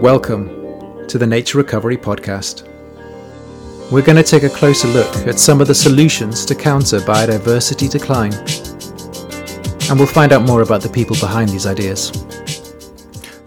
[0.00, 2.66] Welcome to the Nature Recovery Podcast.
[3.92, 7.90] We're going to take a closer look at some of the solutions to counter biodiversity
[7.90, 8.32] decline.
[9.90, 12.12] And we'll find out more about the people behind these ideas.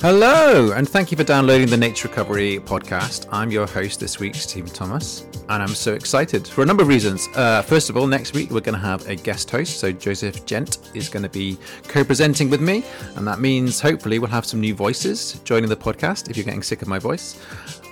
[0.03, 3.25] Hello, and thank you for downloading the Nature Recovery Podcast.
[3.31, 6.89] I'm your host this week, Stephen Thomas and I'm so excited for a number of
[6.89, 7.27] reasons.
[7.35, 10.45] Uh, first of all, next week we're going to have a guest host, so Joseph
[10.45, 11.57] Gent is going to be
[11.87, 12.83] co-presenting with me,
[13.15, 16.29] and that means hopefully we'll have some new voices joining the podcast.
[16.29, 17.39] If you're getting sick of my voice,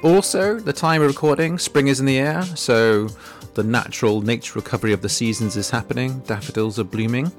[0.04, 3.08] also the time of recording, spring is in the air, so
[3.54, 6.20] the natural nature recovery of the seasons is happening.
[6.20, 7.32] Daffodils are blooming,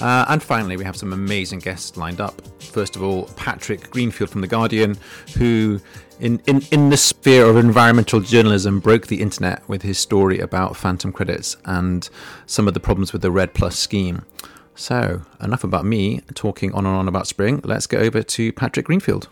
[0.00, 2.40] uh, and finally we have some amazing guests lined up.
[2.60, 4.96] First of all, Patrick Greenfield from the Guardian,
[5.36, 5.80] who
[6.20, 10.76] in, in, in the sphere of environmental journalism, broke the internet with his story about
[10.76, 12.08] phantom credits and
[12.46, 14.24] some of the problems with the REDD Plus scheme.
[14.74, 17.60] So, enough about me talking on and on about spring.
[17.64, 19.28] Let's go over to Patrick Greenfield.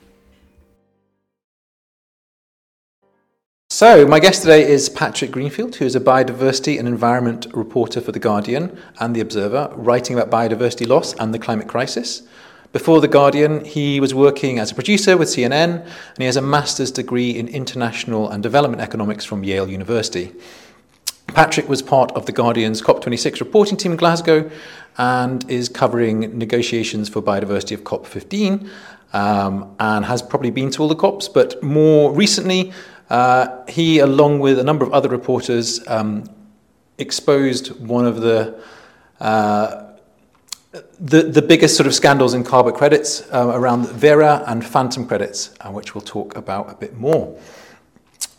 [3.70, 8.12] So, my guest today is Patrick Greenfield, who is a biodiversity and environment reporter for
[8.12, 12.22] The Guardian and The Observer, writing about biodiversity loss and the climate crisis.
[12.72, 16.42] Before The Guardian, he was working as a producer with CNN, and he has a
[16.42, 20.34] master's degree in international and development economics from Yale University.
[21.26, 24.50] Patrick was part of The Guardian's COP26 reporting team in Glasgow
[24.96, 28.66] and is covering negotiations for biodiversity of COP15
[29.12, 32.72] um, and has probably been to all the COPs, but more recently,
[33.10, 36.24] uh, he, along with a number of other reporters, um,
[36.98, 38.62] exposed one of the
[39.20, 39.84] uh,
[41.00, 45.54] the, the biggest sort of scandals in carbon credits uh, around Verra and phantom credits,
[45.60, 47.38] uh, which we'll talk about a bit more.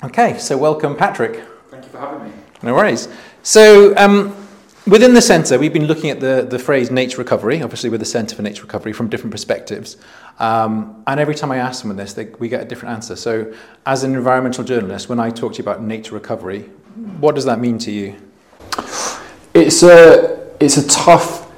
[0.04, 1.44] Okay, so welcome, Patrick.
[1.70, 2.34] Thank you for having me.
[2.62, 3.08] No worries.
[3.44, 4.39] So, um,
[4.88, 8.06] within the centre, we've been looking at the, the phrase nature recovery, obviously with the
[8.06, 9.98] Centre for Nature Recovery, from different perspectives.
[10.40, 13.16] Um, and every time I ask someone this, they, we get a different answer.
[13.16, 13.54] So,
[13.86, 16.62] as an environmental journalist, when I talk to you about nature recovery,
[17.20, 18.16] what does that mean to you?
[19.54, 21.52] It's a, it's a tough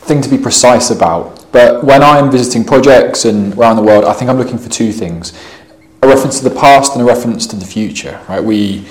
[0.00, 1.52] thing to be precise about.
[1.52, 4.92] But when I'm visiting projects and around the world, I think I'm looking for two
[4.92, 5.32] things
[6.02, 8.20] a reference to the past and a reference to the future.
[8.28, 8.42] Right?
[8.42, 8.84] We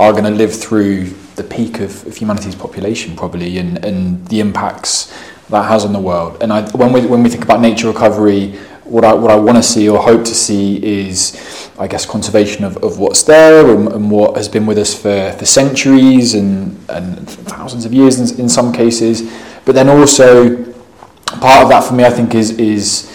[0.00, 4.40] are going to live through the peak of, of humanity's population, probably, and, and the
[4.40, 5.12] impacts
[5.50, 6.38] that has on the world.
[6.40, 8.52] And I, when, we, when we think about nature recovery,
[8.84, 12.64] what I, what I want to see or hope to see is, I guess, conservation
[12.64, 16.78] of, of what's there and, and what has been with us for, for centuries and,
[16.90, 19.30] and thousands of years in, in some cases
[19.64, 20.56] but then also,
[21.24, 23.10] part of that for me, I think, is is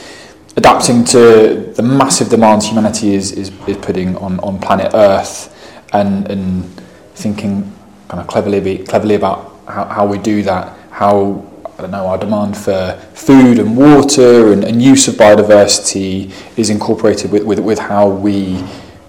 [0.58, 5.54] adapting to the massive demands humanity is is, is putting on, on planet Earth,
[5.94, 6.66] and and
[7.14, 7.72] thinking
[8.10, 11.46] kind of cleverly cleverly about how, how we do that, how
[11.78, 16.70] I don't know, our demand for food and water and, and use of biodiversity is
[16.70, 18.62] incorporated with, with, with how we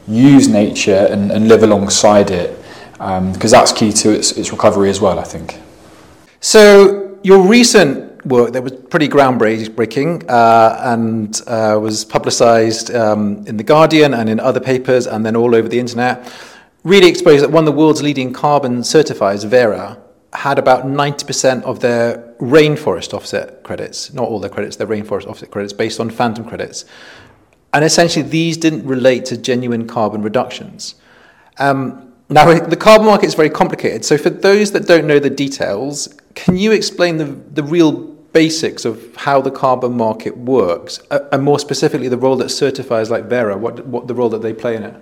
[0.06, 2.56] use nature and, and live alongside it,
[2.92, 5.58] because um, that's key to its, its recovery as well, I think.
[6.38, 13.56] So, your recent work that was pretty groundbreaking uh, and uh, was publicized um, in
[13.56, 16.32] The Guardian and in other papers and then all over the internet
[16.84, 19.98] really exposed that one of the world's leading carbon certifiers, Verra,
[20.32, 25.50] had about 90% of their rainforest offset credits, not all their credits, their rainforest offset
[25.50, 26.84] credits based on phantom credits.
[27.72, 30.94] And essentially, these didn't relate to genuine carbon reductions.
[31.58, 34.04] Um, now, the carbon market is very complicated.
[34.04, 37.92] So, for those that don't know the details, can you explain the, the real
[38.32, 43.10] basics of how the carbon market works, uh, and more specifically, the role that certifiers
[43.10, 44.94] like Verra, what, what the role that they play in it?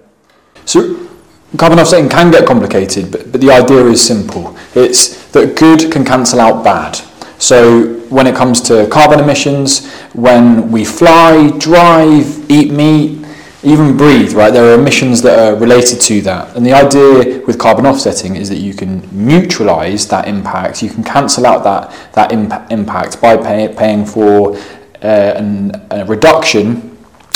[0.64, 1.08] So,
[1.56, 4.56] carbon offsetting can get complicated, but, but the idea is simple.
[4.74, 6.98] It's that good can cancel out bad.
[7.38, 13.24] So, when it comes to carbon emissions, when we fly, drive, eat meat,
[13.62, 14.52] even breathe, right?
[14.52, 16.56] There are emissions that are related to that.
[16.56, 20.82] And the idea with carbon offsetting is that you can neutralize that impact.
[20.82, 24.56] You can cancel out that, that imp- impact by pay, paying for
[25.02, 26.87] uh, an, a reduction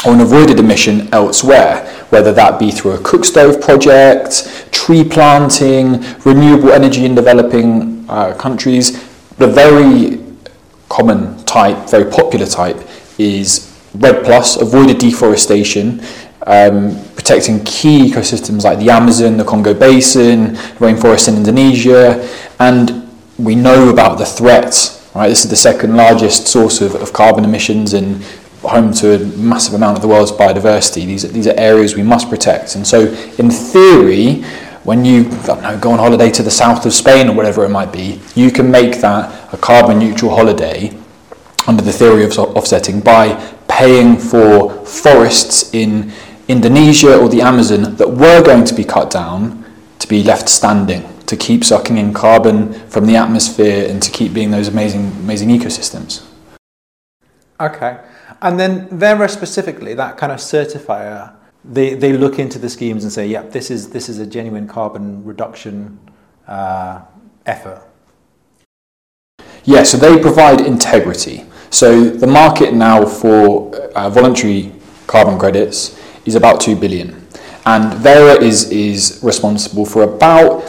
[0.05, 6.05] or an avoided emission elsewhere, whether that be through a cook stove project, tree planting,
[6.25, 8.93] renewable energy in developing uh, countries.
[9.37, 10.23] The very
[10.89, 12.77] common type, very popular type,
[13.19, 16.03] is REDD Plus, avoided deforestation,
[16.47, 22.29] um, protecting key ecosystems like the Amazon, the Congo Basin, rainforests in Indonesia,
[22.59, 23.09] and
[23.39, 24.99] we know about the threats.
[25.15, 28.25] Right, this is the second largest source of, of carbon emissions and
[28.63, 31.07] home to a massive amount of the world's biodiversity.
[31.07, 32.77] These are, these are areas we must protect.
[32.77, 33.07] And so,
[33.39, 34.43] in theory,
[34.85, 37.93] when you know, go on holiday to the south of Spain or whatever it might
[37.93, 40.97] be, you can make that a carbon neutral holiday
[41.67, 43.35] under the theory of offsetting by
[43.69, 46.13] paying for forests in
[46.49, 49.65] Indonesia or the Amazon that were going to be cut down
[50.01, 54.35] to be left standing, to keep sucking in carbon from the atmosphere and to keep
[54.35, 56.27] being those amazing, amazing ecosystems.
[57.61, 57.99] Okay.
[58.41, 61.35] And then Verra specifically, that kind of certifier,
[61.65, 64.67] they, they look into the schemes and say, yeah, this is, this is a genuine
[64.67, 65.99] carbon reduction
[66.47, 67.03] uh,
[67.47, 67.83] effort.
[69.65, 71.45] Yeah, so they provide integrity.
[71.71, 74.73] So the market now for uh, voluntary
[75.07, 77.27] carbon credits is about 2 billion.
[77.65, 80.65] And Verra is, is responsible for about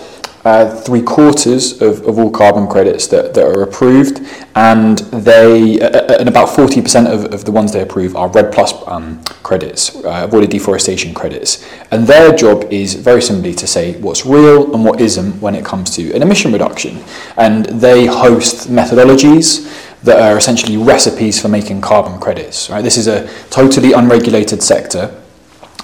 [0.45, 4.19] uh, three quarters of, of all carbon credits that, that are approved,
[4.55, 8.51] and they uh, uh and about 40% of, of the ones they approve are REDD
[8.51, 11.65] Plus um, credits, uh, avoided deforestation credits.
[11.91, 15.63] And their job is very simply to say what's real and what isn't when it
[15.63, 17.03] comes to an emission reduction.
[17.37, 22.69] And they host methodologies that are essentially recipes for making carbon credits.
[22.69, 22.81] Right?
[22.81, 25.19] This is a totally unregulated sector.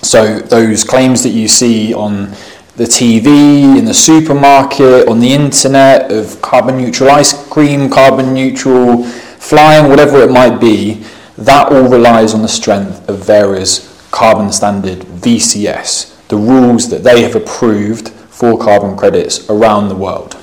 [0.02, 2.34] So those claims that you see on
[2.80, 9.04] the TV, in the supermarket, on the internet of carbon neutral ice cream, carbon neutral
[9.04, 11.04] flying, whatever it might be,
[11.38, 17.22] that all relies on the strength of Verra's carbon standard VCS, the rules that they
[17.22, 20.38] have approved for carbon credits around the world.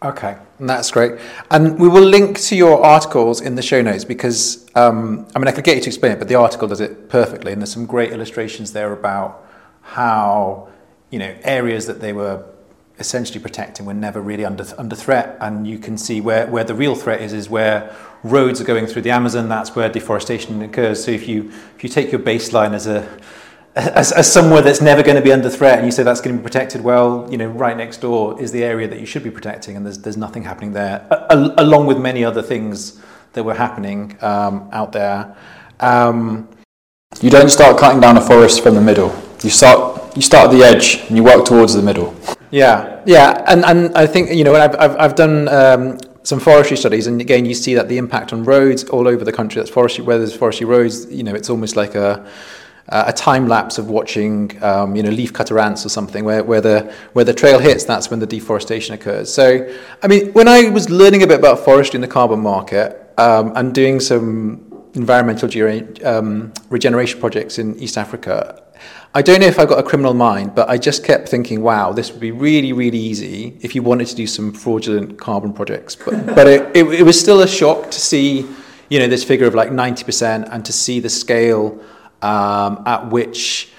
[0.00, 1.18] Okay, that's great.
[1.50, 5.48] And we will link to your articles in the show notes because, um, I mean,
[5.48, 7.50] I could get you to explain it, but the article does it perfectly.
[7.50, 9.44] And there's some great illustrations there about
[9.82, 10.68] how,
[11.10, 12.44] you know, areas that they were
[12.98, 15.36] essentially protecting were never really under, under threat.
[15.40, 18.86] And you can see where, where the real threat is, is where roads are going
[18.86, 21.04] through the Amazon, that's where deforestation occurs.
[21.04, 23.08] So if you, if you take your baseline as a,
[23.76, 26.36] as, as somewhere that's never going to be under threat and you say that's going
[26.36, 29.22] to be protected, well, you know, right next door is the area that you should
[29.22, 33.00] be protecting and there's, there's nothing happening there, a, along with many other things
[33.34, 35.36] that were happening um, out there.
[35.78, 36.48] Um,
[37.20, 39.14] you don't start cutting down a forest from the middle.
[39.42, 42.12] You start, you start at the edge and you work towards the middle.
[42.50, 46.76] Yeah, yeah, and, and I think, you know, I've, I've, I've done um, some forestry
[46.76, 49.70] studies, and again, you see that the impact on roads all over the country, that's
[49.70, 52.28] forestry, where there's forestry roads, you know, it's almost like a,
[52.88, 56.60] a time lapse of watching, um, you know, leaf cutter ants or something, where, where,
[56.60, 59.32] the, where the trail hits, that's when the deforestation occurs.
[59.32, 59.72] So,
[60.02, 63.52] I mean, when I was learning a bit about forestry in the carbon market um,
[63.54, 65.48] and doing some environmental
[66.04, 68.64] um, regeneration projects in East Africa,
[69.14, 71.92] I don't know if I've got a criminal mind, but I just kept thinking, wow,
[71.92, 75.96] this would be really, really easy if you wanted to do some fraudulent carbon projects.
[75.96, 78.46] But, but it, it, it was still a shock to see,
[78.90, 81.80] you know, this figure of like 90% and to see the scale
[82.20, 83.72] um, at which,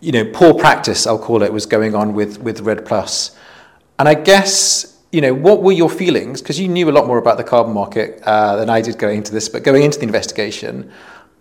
[0.00, 3.36] you know, poor practice, I'll call it, was going on with, with REDD Plus.
[4.00, 6.42] And I guess, you know, what were your feelings?
[6.42, 9.18] Because you knew a lot more about the carbon market uh, than I did going
[9.18, 10.90] into this, but going into the investigation.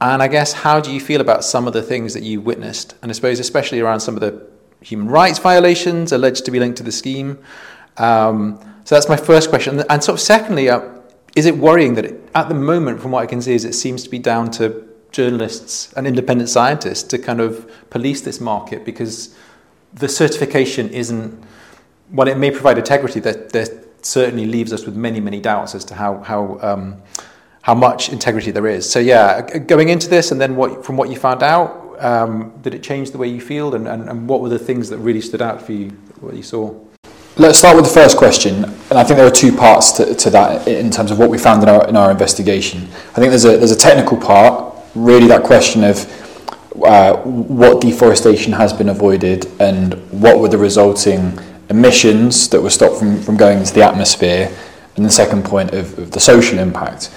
[0.01, 2.95] And I guess, how do you feel about some of the things that you witnessed?
[3.03, 4.47] And I suppose, especially around some of the
[4.81, 7.37] human rights violations alleged to be linked to the scheme.
[7.97, 9.83] Um, so that's my first question.
[9.91, 10.81] And sort of secondly, uh,
[11.35, 13.73] is it worrying that it, at the moment, from what I can see, is it
[13.73, 18.83] seems to be down to journalists and independent scientists to kind of police this market
[18.83, 19.35] because
[19.93, 21.43] the certification isn't,
[22.09, 23.69] while it may provide integrity, that, that
[24.03, 27.03] certainly leaves us with many, many doubts as to how, how, um,
[27.61, 28.89] how much integrity there is.
[28.89, 32.73] So yeah, going into this and then what, from what you found out, um, did
[32.73, 35.21] it change the way you feel and, and, and what were the things that really
[35.21, 35.89] stood out for you,
[36.19, 36.73] what you saw?
[37.37, 40.29] Let's start with the first question, and I think there are two parts to, to
[40.31, 42.81] that in terms of what we found in our, in our investigation.
[42.81, 46.05] I think there's a, there's a technical part, really that question of
[46.83, 51.39] uh, what deforestation has been avoided and what were the resulting
[51.69, 54.53] emissions that were stopped from, from going into the atmosphere,
[54.97, 57.11] and the second point of, of the social impact.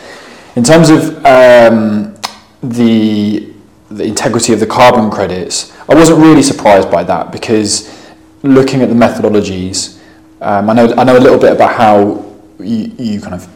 [0.57, 2.15] In terms of um,
[2.63, 3.53] the,
[3.91, 7.91] the integrity of the carbon credits, I wasn't really surprised by that because
[8.45, 9.99] looking at the methodologies,
[10.41, 12.25] um, I, know, I know a little bit about how
[12.61, 13.49] you, you kind of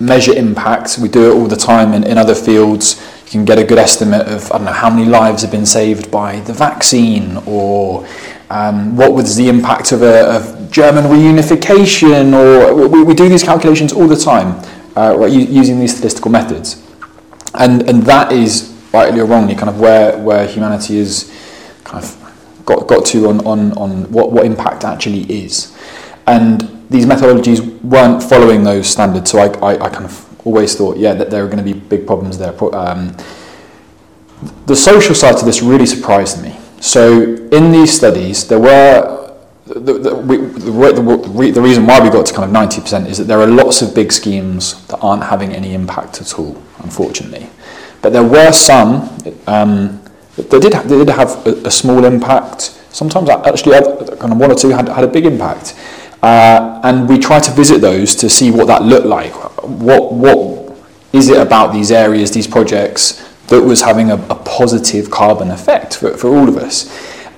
[0.00, 0.98] measure impacts.
[0.98, 3.78] We do it all the time in, in other fields you can get a good
[3.78, 8.08] estimate of, I don't know, how many lives have been saved by the vaccine or
[8.50, 13.44] um, what was the impact of, a, of German reunification or we, we do these
[13.44, 14.60] calculations all the time
[14.96, 16.86] uh, right, using these statistical methods.
[17.54, 21.32] And, and that is, rightly or wrongly, kind of where, where humanity is
[21.84, 25.76] kind of got, got to on, on, on what, what impact actually is.
[26.26, 30.96] And these methodologies weren't following those standards, so I, I, I kind of always thought,
[30.96, 32.52] yeah, that there are going to be big problems there.
[32.74, 33.16] Um,
[34.66, 36.56] the social side to this really surprised me.
[36.80, 39.19] So in these studies, there were
[39.74, 43.24] the, the, we, the, the, reason why we got to kind of 90% is that
[43.24, 47.48] there are lots of big schemes that aren't having any impact at all, unfortunately.
[48.02, 50.02] But there were some, um,
[50.36, 52.62] they did they did have a, a small impact.
[52.90, 53.78] Sometimes actually,
[54.16, 55.76] kind of one or two had had a big impact.
[56.22, 59.32] Uh, and we try to visit those to see what that looked like.
[59.62, 60.76] What what
[61.12, 65.96] is it about these areas, these projects that was having a, a positive carbon effect
[65.96, 66.88] for, for all of us?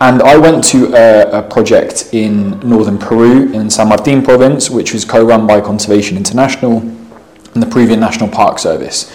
[0.02, 4.92] And I went to a, a project in northern Peru, in San Martin province, which
[4.92, 9.08] was co-run by Conservation International and the Peruvian National Park Service.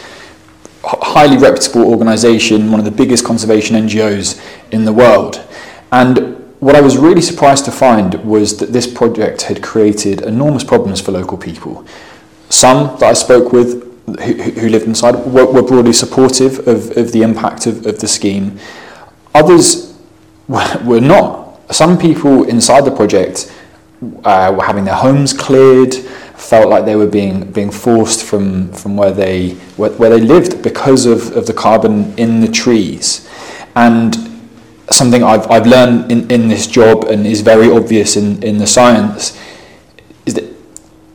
[0.86, 4.42] H- highly reputable organisation, one of the biggest conservation NGOs
[4.72, 5.46] in the world.
[5.92, 10.64] And what I was really surprised to find was that this project had created enormous
[10.64, 11.86] problems for local people.
[12.48, 17.12] Some that I spoke with who, who lived inside were, were broadly supportive of, of
[17.12, 18.58] the impact of, of the scheme.
[19.36, 19.87] Others
[20.48, 21.60] were, not.
[21.74, 23.54] Some people inside the project
[24.24, 28.96] uh, were having their homes cleared, felt like they were being being forced from, from
[28.96, 33.28] where they where, where they lived because of, of the carbon in the trees.
[33.76, 34.16] And
[34.90, 38.68] something I've, I've learned in, in this job and is very obvious in, in the
[38.68, 39.38] science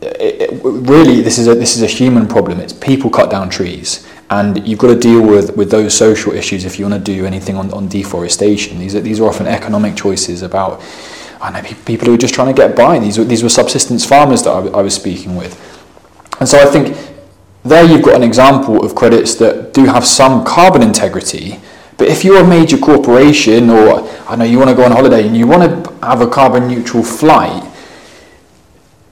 [0.03, 2.61] it, really this is a this is a human problem.
[2.61, 6.65] It's people cut down trees, and you've got to deal with, with those social issues
[6.65, 8.79] if you want to do anything on, on deforestation.
[8.79, 10.83] These are these are often economic choices about
[11.41, 12.99] I know people who are just trying to get by.
[12.99, 15.55] These were these were subsistence farmers that I, I was speaking with,
[16.41, 16.97] and so I think
[17.65, 21.61] there you've got an example of credits that do have some carbon integrity
[22.03, 25.25] but if you're a major corporation or I know you want to go on holiday
[25.25, 27.63] and you want to have a carbon neutral flight,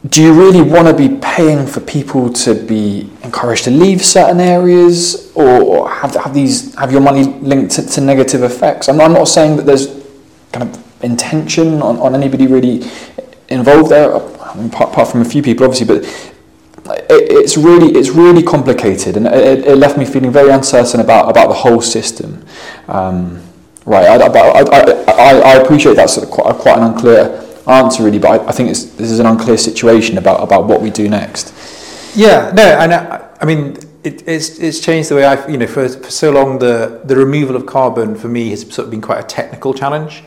[0.09, 4.41] do you really want to be paying for people to be encouraged to leave certain
[4.41, 8.89] areas or have, have these have your money linked to, to negative effects?
[8.89, 9.89] I'm not, I'm not saying that there's
[10.53, 12.83] kind of intention on, on anybody really
[13.49, 16.33] involved there, I mean, apart, apart from a few people obviously, but
[17.11, 21.49] it's really it's really complicated, and it, it, left me feeling very uncertain about about
[21.49, 22.45] the whole system.
[22.89, 23.41] Um,
[23.85, 24.61] right, I, I,
[25.07, 29.11] I, I, appreciate that's quite, quite an unclear answer, really, but I, I think this
[29.11, 31.55] is an unclear situation about about what we do next.
[32.17, 33.77] Yeah, no, and I, I mean.
[34.03, 37.15] It, it's, it's changed the way I, you know, for, for so long the, the
[37.15, 40.23] removal of carbon for me has sort of been quite a technical challenge.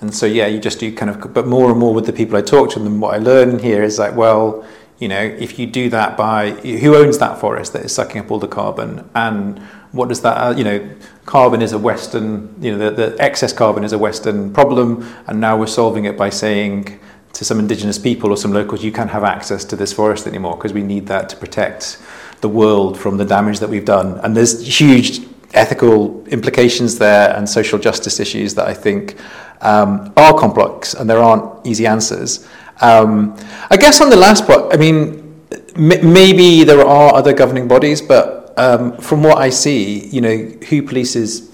[0.00, 2.38] And so, yeah, you just do kind of, but more and more with the people
[2.38, 4.64] I talk to, and what I learn here is like, well,
[4.98, 8.30] you know, if you do that by who owns that forest that is sucking up
[8.30, 9.58] all the carbon, and
[9.92, 10.88] what does that, uh, you know,
[11.24, 15.40] carbon is a Western, you know, the, the excess carbon is a Western problem, and
[15.40, 16.98] now we're solving it by saying
[17.32, 20.56] to some indigenous people or some locals, you can't have access to this forest anymore
[20.56, 22.00] because we need that to protect
[22.40, 24.18] the world from the damage that we've done.
[24.20, 25.20] And there's huge
[25.54, 29.16] ethical implications there and social justice issues that I think
[29.60, 32.46] um, are complex and there aren't easy answers.
[32.80, 33.36] Um,
[33.70, 35.42] I guess on the last part, I mean,
[35.76, 40.36] m- maybe there are other governing bodies, but um, from what I see, you know,
[40.36, 41.48] who polices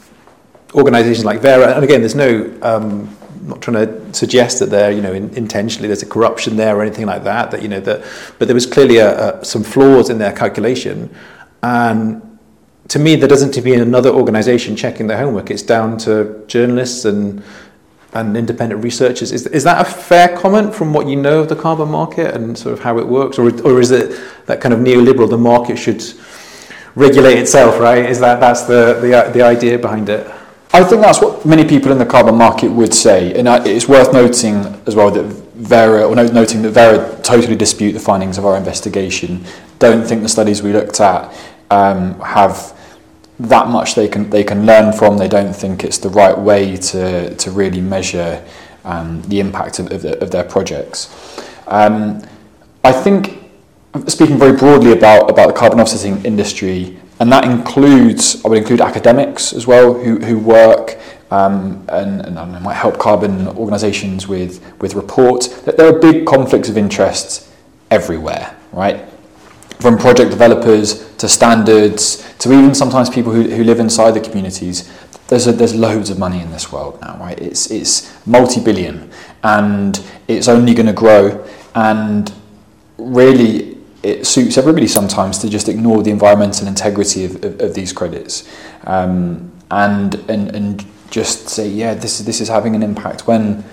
[0.74, 4.90] organisations like Verra, and again, there's no, um, I'm not trying to suggest that there,
[4.90, 7.50] you know, in, intentionally there's a corruption there or anything like that.
[7.50, 8.04] That you know that,
[8.38, 11.14] but there was clearly a, a, some flaws in their calculation,
[11.62, 12.38] and
[12.88, 15.50] to me, there doesn't to be another organisation checking their homework.
[15.50, 17.42] It's down to journalists and
[18.14, 19.32] and independent researchers.
[19.32, 22.56] Is, is that a fair comment from what you know of the carbon market and
[22.56, 23.38] sort of how it works?
[23.38, 26.02] Or, or is it that kind of neoliberal, the market should
[26.94, 28.08] regulate itself, right?
[28.08, 30.26] Is that that's the, the, the idea behind it?
[30.72, 33.32] I think that's what many people in the carbon market would say.
[33.34, 34.56] And it's worth noting
[34.86, 39.44] as well that Verra, or noting that Verra totally dispute the findings of our investigation,
[39.78, 41.32] don't think the studies we looked at
[41.70, 42.76] um, have
[43.38, 45.18] that much they can they can learn from.
[45.18, 48.44] They don't think it's the right way to to really measure
[48.84, 51.10] um, the impact of, of, the, of their projects.
[51.66, 52.22] Um,
[52.84, 53.38] I think
[54.06, 58.80] speaking very broadly about about the carbon offsetting industry, and that includes I would include
[58.80, 60.98] academics as well who who work.
[61.30, 66.26] Um, and, and know, might help carbon organisations with, with reports, that there are big
[66.26, 67.48] conflicts of interest
[67.90, 69.04] everywhere, right?
[69.80, 74.90] From project developers to standards to even sometimes people who, who live inside the communities
[75.28, 77.38] there's, a, there's loads of money in this world now right?
[77.40, 79.10] It's, it's multi-billion
[79.42, 82.32] and it's only going to grow and
[82.98, 87.92] really it suits everybody sometimes to just ignore the environmental integrity of, of, of these
[87.92, 88.48] credits
[88.84, 93.64] um, and, and, and just say yeah this, this is having an impact when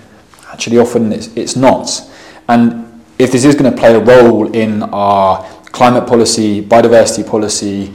[0.52, 2.02] actually often it's, it's not.
[2.48, 7.92] And if this is going to play a role in our climate policy, biodiversity policy,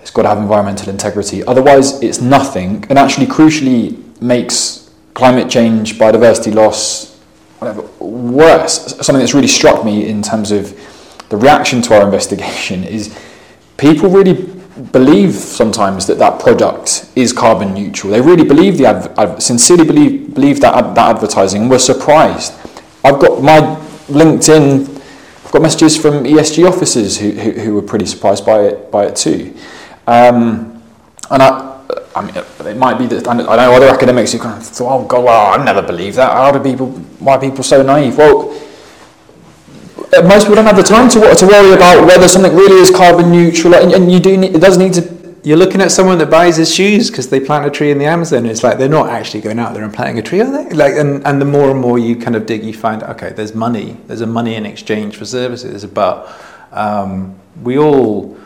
[0.00, 1.44] it's got to have environmental integrity.
[1.44, 7.18] Otherwise, it's nothing, and actually, crucially, makes climate change, biodiversity loss,
[7.58, 8.96] whatever, worse.
[9.04, 10.72] Something that's really struck me in terms of
[11.28, 13.18] the reaction to our investigation is
[13.78, 14.52] people really
[14.92, 18.12] believe sometimes that that product is carbon neutral.
[18.12, 21.68] They really believe the adv- sincerely believe believe that ad- that advertising.
[21.68, 22.52] We're surprised.
[23.02, 23.60] I've got my
[24.08, 24.95] LinkedIn.
[25.46, 29.04] I've got messages from ESG officers who, who, who were pretty surprised by it by
[29.06, 29.54] it too.
[30.08, 30.82] Um,
[31.30, 31.80] and I,
[32.16, 35.04] I mean, it might be that I know other academics who kind of thought, "Oh
[35.06, 36.32] God, well, I never believe that.
[36.32, 36.88] How do people?
[37.20, 38.60] Why are people so naive?" Well,
[40.24, 43.30] most people don't have the time to to worry about whether something really is carbon
[43.30, 45.15] neutral, and, and you do need, it does need to.
[45.46, 48.04] You're looking at someone that buys his shoes because they plant a tree in the
[48.04, 48.46] Amazon.
[48.46, 50.74] It's like they're not actually going out there and planting a tree, are they?
[50.74, 53.54] Like, and, and the more and more you kind of dig, you find okay, there's
[53.54, 53.96] money.
[54.08, 56.28] There's a money in exchange for services, but
[56.72, 58.36] um, we all.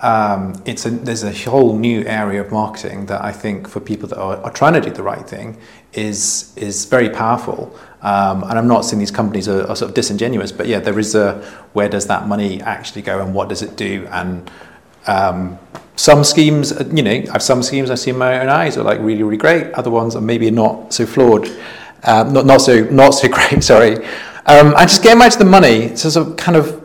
[0.00, 4.08] Um, it's a, there's a whole new area of marketing that I think for people
[4.08, 5.58] that are, are trying to do the right thing
[5.92, 7.78] is is very powerful.
[8.00, 10.98] Um, and I'm not saying these companies are, are, sort of disingenuous, but yeah, there
[10.98, 11.34] is a
[11.74, 14.06] where does that money actually go and what does it do?
[14.10, 14.50] And
[15.06, 15.58] um,
[15.96, 19.22] some schemes, you know, I've some schemes I've seen my own eyes are like really,
[19.22, 19.72] really great.
[19.72, 21.48] Other ones are maybe not so flawed,
[22.04, 23.64] um, not not so not so great.
[23.64, 23.96] Sorry.
[24.46, 26.82] Um, just getting back to the money, so of kind of.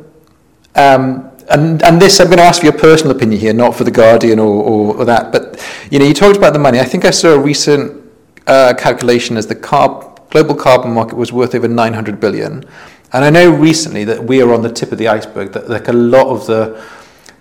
[0.76, 3.84] Um, and, and this, I'm going to ask for your personal opinion here, not for
[3.84, 5.34] the Guardian or, or, or that.
[5.34, 6.80] But you know, you talked about the money.
[6.80, 8.02] I think I saw a recent
[8.48, 12.64] uh, calculation as the carb, global carbon market was worth over 900 billion.
[13.12, 15.52] And I know recently that we are on the tip of the iceberg.
[15.52, 16.82] That like a lot of the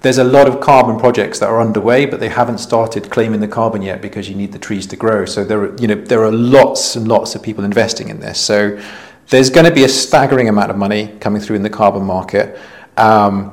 [0.02, 3.48] there's a lot of carbon projects that are underway, but they haven't started claiming the
[3.48, 5.26] carbon yet because you need the trees to grow.
[5.26, 8.40] So there, are, you know, there are lots and lots of people investing in this.
[8.40, 8.80] So
[9.28, 12.58] there's going to be a staggering amount of money coming through in the carbon market.
[12.96, 13.52] Um,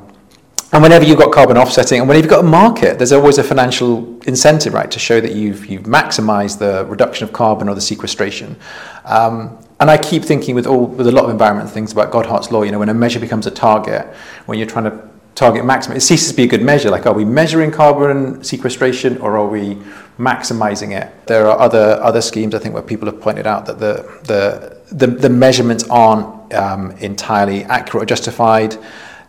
[0.73, 3.43] and whenever you've got carbon offsetting, and whenever you've got a market, there's always a
[3.43, 7.79] financial incentive, right, to show that you've you've maximised the reduction of carbon or the
[7.79, 8.57] sequestration.
[9.05, 12.51] Um, and I keep thinking with all with a lot of environmental things about Goodhart's
[12.51, 12.63] law.
[12.63, 14.07] You know, when a measure becomes a target,
[14.45, 16.89] when you're trying to target maximum, it ceases to be a good measure.
[16.89, 19.75] Like, are we measuring carbon sequestration or are we
[20.17, 21.27] maximising it?
[21.27, 24.77] There are other other schemes I think where people have pointed out that the the
[24.91, 28.77] the, the measurements aren't um, entirely accurate or justified.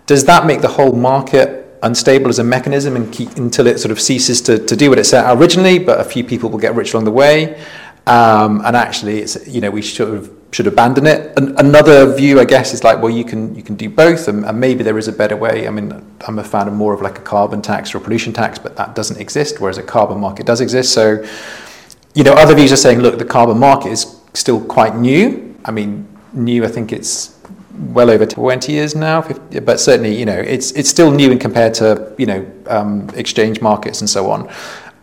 [0.06, 3.92] Does that make the whole market unstable as a mechanism and keep, until it sort
[3.92, 6.58] of ceases to, to do what it set out originally, but a few people will
[6.58, 7.60] get rich along the way?
[8.06, 11.36] Um, and actually, it's you know we should should abandon it.
[11.36, 14.44] And another view, I guess, is like well, you can you can do both, and,
[14.44, 15.66] and, maybe there is a better way.
[15.66, 15.92] I mean,
[16.26, 18.76] I'm a fan of more of like a carbon tax or a pollution tax, but
[18.76, 20.92] that doesn't exist, whereas a carbon market does exist.
[20.92, 21.24] So,
[22.14, 25.54] you know, other views are saying, look, the carbon market is still quite new.
[25.64, 26.64] I mean, new.
[26.64, 27.38] I think it's
[27.78, 31.38] well over 20 years now, 50, but certainly, you know, it's it's still new in
[31.38, 34.50] compared to, you know, um, exchange markets and so on.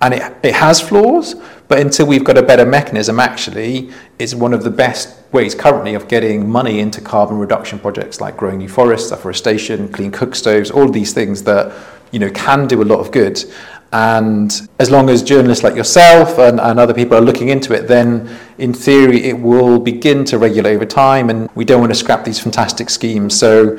[0.01, 1.35] And it, it has flaws,
[1.67, 5.95] but until we've got a better mechanism, actually, it's one of the best ways currently
[5.95, 10.69] of getting money into carbon reduction projects like growing new forests, afforestation, clean cook stoves,
[10.69, 11.73] all these things that,
[12.11, 13.43] you know, can do a lot of good.
[13.91, 17.87] And as long as journalists like yourself and, and other people are looking into it,
[17.87, 21.29] then in theory it will begin to regulate over time.
[21.29, 23.37] And we don't want to scrap these fantastic schemes.
[23.37, 23.77] So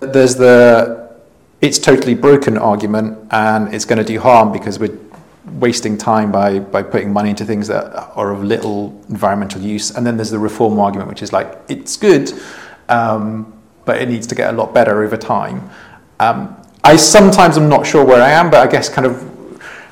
[0.00, 1.02] there's the
[1.60, 4.98] it's totally broken argument and it's going to do harm because we're
[5.44, 9.90] wasting time by, by putting money into things that are of little environmental use.
[9.90, 12.32] And then there's the reform argument, which is like, it's good,
[12.88, 13.52] um,
[13.84, 15.68] but it needs to get a lot better over time.
[16.20, 19.28] Um, I sometimes am not sure where I am, but I guess kind of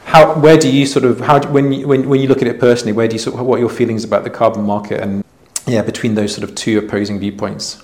[0.04, 2.60] how, where do you sort of, how, when, you, when, when you look at it
[2.60, 5.24] personally, where do you sort of, what are your feelings about the carbon market and,
[5.66, 7.80] yeah, between those sort of two opposing viewpoints?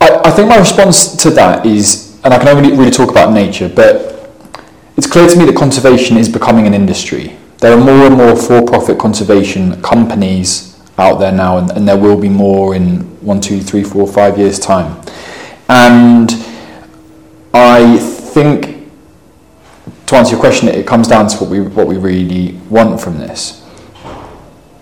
[0.00, 3.32] I, I think my response to that is, and I can only really talk about
[3.32, 4.28] nature, but
[4.96, 7.36] it's clear to me that conservation is becoming an industry.
[7.58, 12.20] There are more and more for-profit conservation companies out there now, and, and there will
[12.20, 15.00] be more in one, two, three, four, five years' time.
[15.68, 16.32] And
[17.54, 18.90] I think
[20.06, 23.18] to answer your question, it comes down to what we what we really want from
[23.18, 23.64] this.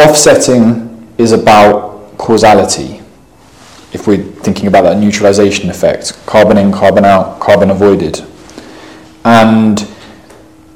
[0.01, 3.03] Offsetting is about causality.
[3.95, 8.21] If we're thinking about that neutralization effect, carbon in, carbon out, carbon avoided.
[9.25, 9.89] And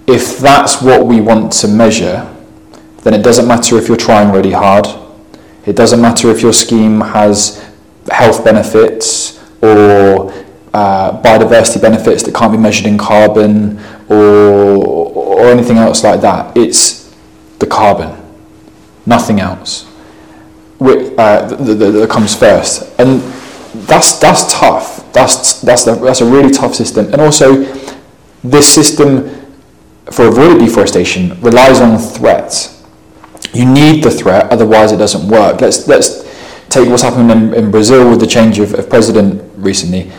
[0.07, 2.35] if that's what we want to measure,
[3.03, 4.87] then it doesn't matter if you're trying really hard.
[5.67, 7.63] It doesn't matter if your scheme has
[8.11, 10.33] health benefits or
[10.73, 13.79] uh, biodiversity benefits that can't be measured in carbon
[14.09, 16.57] or, or anything else like that.
[16.57, 17.15] It's
[17.59, 18.17] the carbon,
[19.07, 19.88] nothing else,
[20.81, 22.93] uh, that, comes first.
[22.99, 23.21] And
[23.87, 25.13] that's, that's tough.
[25.13, 27.07] That's, that's, the, that's a really tough system.
[27.13, 27.65] And also,
[28.45, 29.29] this system
[30.11, 32.83] for avoided deforestation relies on threats.
[33.53, 35.61] You need the threat, otherwise it doesn't work.
[35.61, 36.25] Let's, let's
[36.69, 40.13] take what's happened in, in Brazil with the change of, of president recently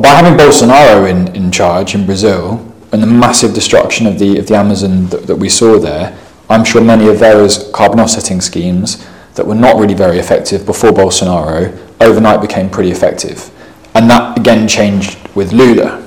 [0.00, 4.46] by having Bolsonaro in, in charge in Brazil and the massive destruction of the of
[4.46, 6.16] the Amazon that, that we saw there,
[6.48, 10.90] I'm sure many of those carbon offsetting schemes that were not really very effective before
[10.90, 13.50] Bolsonaro overnight became pretty effective.
[13.94, 16.00] And that again changed with Lula.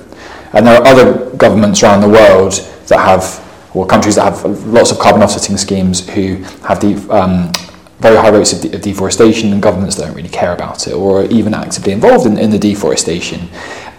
[0.53, 2.53] And there are other governments around the world
[2.87, 3.43] that have,
[3.75, 7.51] or countries that have lots of carbon offsetting schemes who have the um,
[7.99, 11.21] very high rates of, de- of, deforestation and governments don't really care about it or
[11.21, 13.49] are even actively involved in, in the deforestation.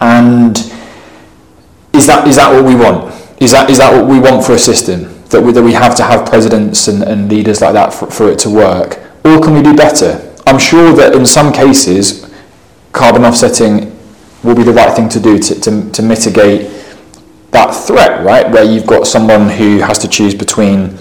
[0.00, 0.56] And
[1.92, 3.14] is that, is that what we want?
[3.40, 5.14] Is that, is that what we want for a system?
[5.26, 8.30] That we, that we have to have presidents and, and leaders like that for, for
[8.30, 8.98] it to work?
[9.24, 10.35] Or can we do better?
[10.46, 12.33] I'm sure that in some cases,
[12.92, 13.96] carbon offsetting
[14.42, 16.70] will be the right thing to do to, to, to mitigate
[17.50, 18.50] that threat, right?
[18.50, 20.98] Where you've got someone who has to choose between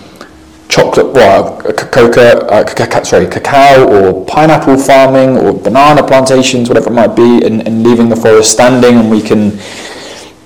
[0.69, 7.15] chocolate, well, coca, uh, sorry, cacao or pineapple farming or banana plantations, whatever it might
[7.15, 9.57] be, and, and leaving the forest standing, and we can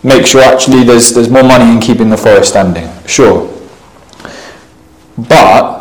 [0.04, 2.90] make sure actually there's there's more money in keeping the forest standing.
[3.06, 3.50] Sure,
[5.18, 5.81] but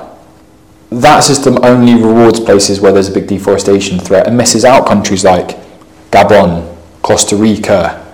[0.91, 5.25] that system only rewards places where there's a big deforestation threat and misses out countries
[5.25, 5.57] like
[6.11, 8.07] Gabon, Costa Rica,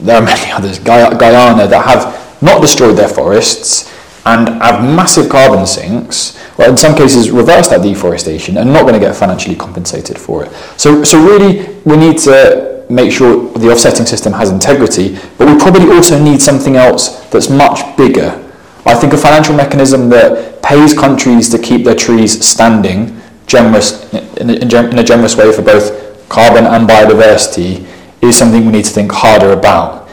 [0.00, 3.92] there are many others, Guyana, that have not destroyed their forests
[4.26, 8.94] and have massive carbon sinks, or in some cases reverse that deforestation and not going
[8.94, 10.52] to get financially compensated for it.
[10.76, 15.58] So, so really, we need to make sure the offsetting system has integrity, but we
[15.58, 18.44] probably also need something else that's much bigger.
[18.88, 24.48] I think a financial mechanism that pays countries to keep their trees standing, generous in
[24.48, 27.86] a, in a generous way for both carbon and biodiversity,
[28.22, 30.08] is something we need to think harder about.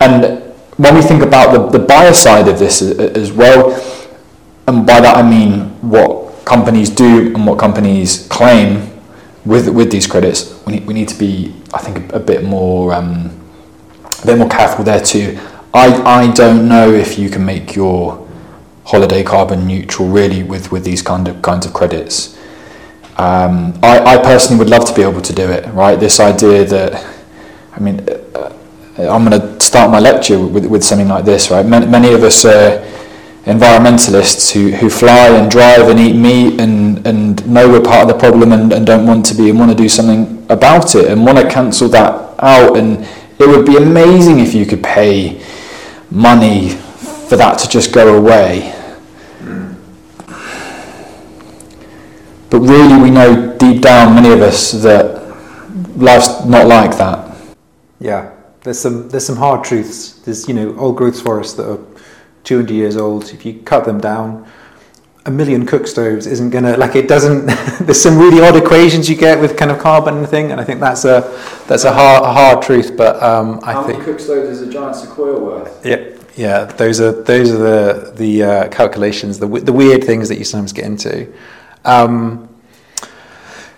[0.00, 0.42] And
[0.78, 3.72] when we think about the, the buyer side of this as well,
[4.66, 8.90] and by that I mean what companies do and what companies claim
[9.44, 12.42] with with these credits, we need, we need to be, I think, a, a bit
[12.42, 13.38] more um,
[14.22, 15.38] a bit more careful there too.
[15.74, 18.26] I, I don't know if you can make your
[18.84, 22.38] holiday carbon neutral really with, with these kind of kinds of credits.
[23.16, 25.98] Um, I, I personally would love to be able to do it, right?
[25.98, 27.14] This idea that
[27.76, 28.52] I mean, uh,
[28.98, 31.66] I'm going to start my lecture with, with something like this, right?
[31.66, 32.78] Many, many of us are
[33.44, 38.08] environmentalists who, who fly and drive and eat meat and, and know we're part of
[38.08, 41.10] the problem and, and don't want to be and want to do something about it
[41.10, 42.76] and want to cancel that out.
[42.76, 43.04] And
[43.40, 45.42] it would be amazing if you could pay
[46.14, 46.70] money
[47.28, 48.72] for that to just go away.
[52.50, 55.24] But really, we know deep down, many of us, that
[55.96, 57.36] life's not like that.
[57.98, 60.20] Yeah, there's some there's some hard truths.
[60.20, 61.84] There's you know old growth forests that are
[62.44, 63.30] 200 years old.
[63.30, 64.46] If you cut them down,
[65.26, 67.46] a million cook stoves isn't gonna like it doesn't.
[67.80, 70.64] there's some really odd equations you get with kind of carbon and thing, and I
[70.64, 71.20] think that's a
[71.66, 72.96] that's a hard a hard truth.
[72.96, 75.84] But um, I How think many cook stoves is a giant sequoia worth?
[75.84, 76.64] Yeah, yeah.
[76.64, 80.72] Those are those are the the uh, calculations, the the weird things that you sometimes
[80.72, 81.32] get into.
[81.84, 82.48] Um,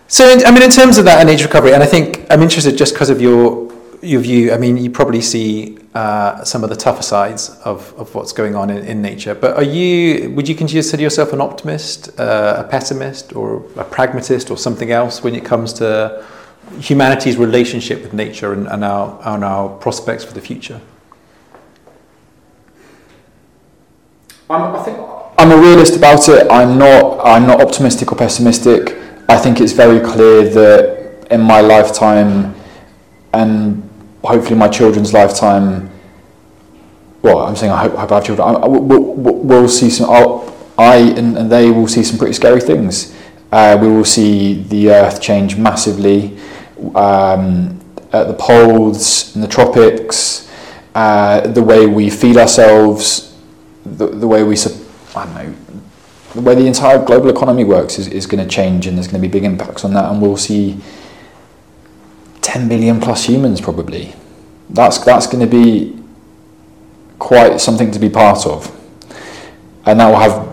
[0.09, 2.42] so, in, I mean, in terms of that and age recovery, and I think I'm
[2.42, 3.65] interested just because of your
[4.07, 8.14] your view, I mean, you probably see uh, some of the tougher sides of, of
[8.14, 9.35] what's going on in, in nature.
[9.35, 14.51] But are you, would you consider yourself an optimist, uh, a pessimist, or a pragmatist,
[14.51, 16.25] or something else when it comes to
[16.81, 20.81] humanity's relationship with nature and, and, our, and our prospects for the future?
[24.49, 24.99] I'm, I think
[25.38, 26.47] I'm a realist about it.
[26.51, 27.21] I'm not.
[27.25, 28.97] I'm not optimistic or pessimistic.
[29.29, 32.55] I think it's very clear that in my lifetime
[33.35, 33.86] and
[34.27, 35.91] hopefully my children's lifetime.
[37.23, 38.49] Well, I'm saying I hope, I hope I have children.
[38.49, 40.11] I, we'll, we'll see some.
[40.11, 43.17] I'll, I and, and they will see some pretty scary things.
[43.51, 46.37] Uh, we will see the Earth change massively
[46.95, 47.81] um,
[48.12, 50.51] at the poles, in the tropics,
[50.95, 53.37] uh, the way we feed ourselves,
[53.85, 54.57] the, the way we,
[55.15, 55.55] I don't know,
[56.35, 59.23] the way the entire global economy works is, is going to change and there's going
[59.23, 60.79] to be big impacts on that and we'll see
[62.46, 64.14] 10 billion plus humans probably.
[64.70, 65.98] That's, that's going to be
[67.18, 68.70] quite something to be part of.
[69.85, 70.46] And that will have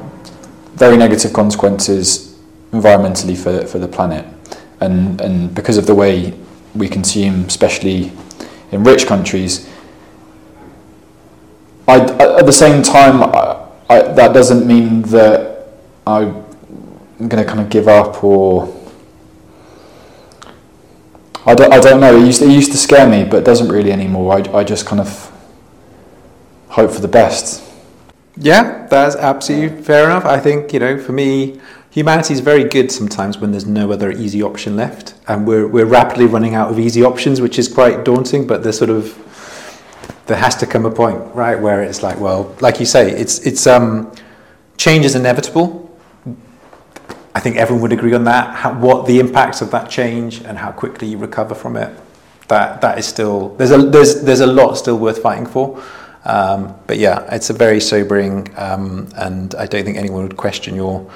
[0.74, 2.40] very negative consequences
[2.72, 4.26] environmentally for, for the planet.
[4.82, 6.34] And, and because of the way
[6.74, 8.12] we consume, especially
[8.72, 9.70] in rich countries,
[11.88, 15.68] I, at the same time, I, I, that doesn't mean that
[16.08, 16.44] I'm
[17.20, 18.83] going to kind of give up or
[21.46, 22.16] I don't, I don't know.
[22.16, 24.34] It used, to, it used to scare me, but it doesn't really anymore.
[24.34, 25.32] I, I just kind of
[26.70, 27.70] hope for the best.
[28.38, 30.26] Yeah, that's absolutely fair enough.
[30.26, 31.60] I think, you know, for me,
[31.92, 35.86] humanity is very good sometimes when there's no other easy option left, and we're we're
[35.86, 38.48] rapidly running out of easy options, which is quite daunting.
[38.48, 39.20] But there's sort of
[40.26, 43.40] there has to come a point, right, where it's like, well, like you say, it's
[43.40, 44.12] it's um,
[44.78, 45.93] change is inevitable.
[47.36, 48.56] I think everyone would agree on that.
[48.56, 51.98] How, what the impacts of that change and how quickly you recover from it.
[52.48, 55.82] That that is still there's a there's there's a lot still worth fighting for.
[56.26, 60.76] Um, but yeah, it's a very sobering, um, and I don't think anyone would question
[60.76, 61.10] your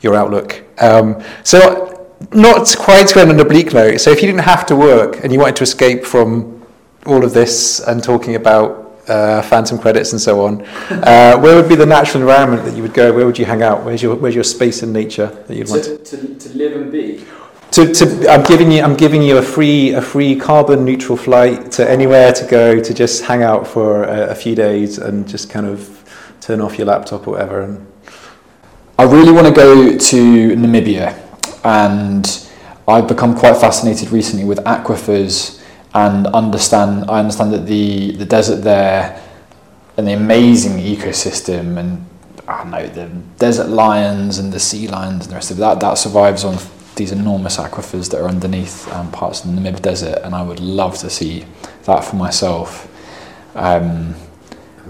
[0.00, 0.62] your outlook.
[0.82, 3.98] Um, so, not quite to end on a bleak note.
[4.00, 6.66] So, if you didn't have to work and you wanted to escape from
[7.06, 11.68] all of this and talking about uh, phantom credits and so on, uh, where would
[11.68, 13.12] be the natural environment that you would go?
[13.12, 13.84] Where would you hang out?
[13.84, 15.84] Where's your where's your space in nature that you'd want?
[15.84, 17.24] To, to, to live and be.
[17.72, 21.70] To, to, I'm giving you I'm giving you a free a free carbon neutral flight
[21.72, 25.50] to anywhere to go to just hang out for a, a few days and just
[25.50, 25.96] kind of
[26.40, 27.86] turn off your laptop or whatever and
[29.00, 31.16] I really want to go to Namibia,
[31.64, 32.48] and
[32.86, 35.59] I've become quite fascinated recently with aquifers
[35.94, 37.10] and understand.
[37.10, 39.22] I understand that the the desert there
[39.96, 42.06] and the amazing ecosystem and
[42.48, 43.06] I don't know the
[43.38, 46.56] desert lions and the sea lions and the rest of that that survives on
[46.96, 50.60] these enormous aquifers that are underneath um, parts of the Namib Desert, and I would
[50.60, 51.46] love to see
[51.84, 52.88] that for myself.
[53.54, 54.14] Um,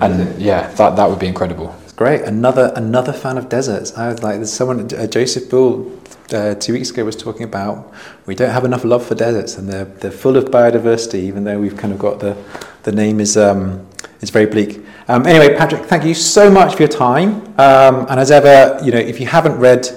[0.01, 1.75] and yeah, that that would be incredible.
[1.97, 3.97] Great, another another fan of deserts.
[3.97, 6.00] I was like, there's someone uh, Joseph Bull
[6.33, 7.93] uh, two weeks ago was talking about
[8.27, 11.59] we don't have enough love for deserts, and they're they're full of biodiversity, even though
[11.59, 12.37] we've kind of got the
[12.83, 13.87] the name is um,
[14.21, 14.81] is very bleak.
[15.09, 17.43] Um, anyway, Patrick, thank you so much for your time.
[17.59, 19.89] Um, and as ever, you know, if you haven't read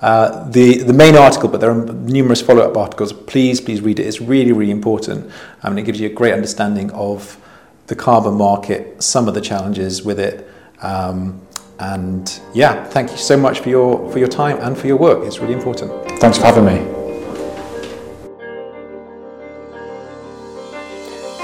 [0.00, 4.00] uh, the the main article, but there are numerous follow up articles, please please read
[4.00, 4.06] it.
[4.06, 5.26] It's really really important,
[5.62, 7.38] um, and it gives you a great understanding of
[7.86, 10.48] the carbon market, some of the challenges with it.
[10.80, 11.40] Um,
[11.78, 15.24] and yeah, thank you so much for your for your time and for your work.
[15.26, 15.90] It's really important.
[16.20, 17.02] Thanks for having me.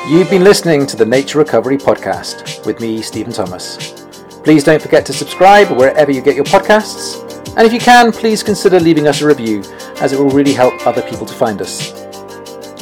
[0.08, 4.06] You've been listening to the Nature Recovery Podcast with me, Stephen Thomas.
[4.42, 7.24] Please don't forget to subscribe wherever you get your podcasts.
[7.58, 9.62] And if you can, please consider leaving us a review,
[10.00, 11.92] as it will really help other people to find us.